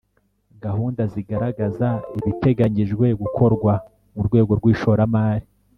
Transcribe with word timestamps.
gahunda 0.63 1.01
zigaragaza 1.13 1.87
ibiteganyijwe 2.17 3.05
gukorwa 3.21 3.73
mu 4.13 4.21
rwego 4.27 4.51
rw'ishoramali, 4.59 5.45